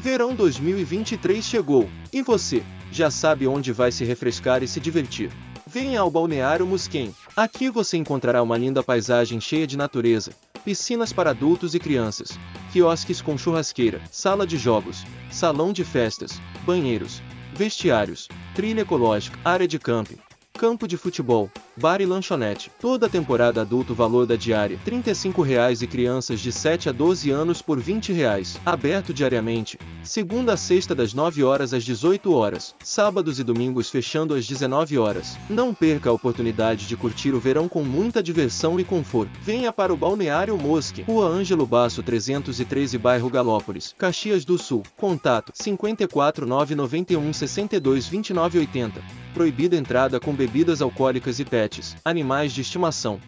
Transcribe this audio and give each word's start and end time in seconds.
Verão 0.00 0.34
2023 0.34 1.44
chegou, 1.44 1.86
e 2.10 2.22
você, 2.22 2.62
já 2.90 3.10
sabe 3.10 3.46
onde 3.46 3.70
vai 3.70 3.92
se 3.92 4.02
refrescar 4.02 4.62
e 4.62 4.66
se 4.66 4.80
divertir. 4.80 5.30
Venha 5.66 6.00
ao 6.00 6.10
Balneário 6.10 6.66
Musquem. 6.66 7.14
Aqui 7.36 7.68
você 7.68 7.98
encontrará 7.98 8.42
uma 8.42 8.56
linda 8.56 8.82
paisagem 8.82 9.38
cheia 9.42 9.66
de 9.66 9.76
natureza, 9.76 10.32
piscinas 10.64 11.12
para 11.12 11.30
adultos 11.30 11.74
e 11.74 11.78
crianças, 11.78 12.30
quiosques 12.72 13.20
com 13.20 13.36
churrasqueira, 13.36 14.00
sala 14.10 14.46
de 14.46 14.56
jogos, 14.56 15.04
salão 15.30 15.70
de 15.70 15.84
festas, 15.84 16.40
banheiros, 16.64 17.20
vestiários, 17.52 18.26
trilha 18.54 18.80
ecológica, 18.80 19.38
área 19.44 19.68
de 19.68 19.78
camping, 19.78 20.16
campo 20.54 20.88
de 20.88 20.96
futebol, 20.96 21.50
bar 21.80 22.02
e 22.02 22.06
lanchonete. 22.06 22.70
Toda 22.78 23.08
temporada 23.08 23.62
adulto 23.62 23.94
valor 23.94 24.26
da 24.26 24.36
diária 24.36 24.78
R$ 24.84 24.92
35,00 24.92 25.82
e 25.82 25.86
crianças 25.86 26.38
de 26.38 26.52
7 26.52 26.90
a 26.90 26.92
12 26.92 27.30
anos 27.30 27.62
por 27.62 27.78
R$ 27.78 27.94
20,00. 27.94 28.58
Aberto 28.66 29.14
diariamente, 29.14 29.78
segunda 30.02 30.52
a 30.52 30.56
sexta 30.56 30.94
das 30.94 31.14
9 31.14 31.42
horas 31.42 31.72
às 31.72 31.82
18 31.82 32.32
horas, 32.34 32.74
sábados 32.84 33.40
e 33.40 33.44
domingos 33.44 33.88
fechando 33.88 34.34
às 34.34 34.46
19 34.46 34.98
horas. 34.98 35.38
Não 35.48 35.72
perca 35.72 36.10
a 36.10 36.12
oportunidade 36.12 36.86
de 36.86 36.96
curtir 36.96 37.32
o 37.32 37.40
verão 37.40 37.66
com 37.66 37.82
muita 37.82 38.22
diversão 38.22 38.78
e 38.78 38.84
conforto. 38.84 39.32
Venha 39.40 39.72
para 39.72 39.92
o 39.92 39.96
Balneário 39.96 40.58
Mosque, 40.58 41.02
Rua 41.02 41.26
Ângelo 41.26 41.64
Basso 41.64 42.02
313 42.02 42.98
bairro 42.98 43.30
Galópolis, 43.30 43.94
Caxias 43.96 44.44
do 44.44 44.58
Sul. 44.58 44.82
Contato 44.98 45.52
54 45.54 46.44
991 46.46 47.32
62 47.32 48.06
29 48.06 48.58
80. 48.58 49.00
Proibida 49.32 49.76
entrada 49.76 50.18
com 50.18 50.34
bebidas 50.34 50.82
alcoólicas 50.82 51.38
e 51.38 51.44
pets, 51.70 51.96
animais 52.04 52.52
de 52.52 52.60
estimação. 52.60 53.20